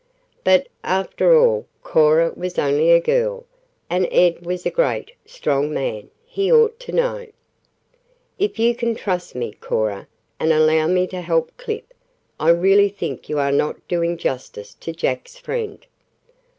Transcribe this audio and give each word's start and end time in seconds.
But, 0.43 0.65
after 0.83 1.37
all, 1.37 1.67
Cora 1.83 2.33
was 2.35 2.57
only 2.57 2.89
a 2.91 2.99
girl, 2.99 3.45
and 3.87 4.07
Ed 4.11 4.43
was 4.43 4.65
a 4.65 4.71
great, 4.71 5.11
strong 5.27 5.71
man 5.71 6.09
he 6.25 6.51
ought 6.51 6.79
to 6.79 6.91
know. 6.91 7.27
"If 8.39 8.57
you 8.57 8.73
cannot 8.73 8.97
trust 8.97 9.35
me, 9.35 9.51
Cora, 9.59 10.07
and 10.39 10.51
allow 10.51 10.87
me 10.87 11.05
to 11.05 11.21
help 11.21 11.51
Clip, 11.55 11.93
I 12.39 12.49
really 12.49 12.89
think 12.89 13.29
you 13.29 13.37
are 13.37 13.51
not 13.51 13.87
doing 13.87 14.17
justice 14.17 14.73
to 14.73 14.91
Jack's 14.91 15.37
friend." 15.37 15.85